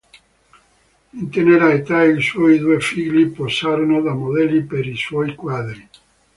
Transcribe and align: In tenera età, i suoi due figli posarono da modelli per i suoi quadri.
In 1.11 1.29
tenera 1.29 1.71
età, 1.73 2.03
i 2.03 2.19
suoi 2.23 2.57
due 2.57 2.79
figli 2.79 3.27
posarono 3.27 4.01
da 4.01 4.15
modelli 4.15 4.63
per 4.63 4.87
i 4.87 4.97
suoi 4.97 5.35
quadri. 5.35 5.87